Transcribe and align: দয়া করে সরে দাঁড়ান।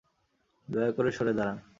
দয়া 0.67 0.91
করে 0.91 1.11
সরে 1.11 1.33
দাঁড়ান। 1.33 1.57